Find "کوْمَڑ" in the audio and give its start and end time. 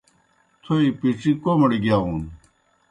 1.41-1.71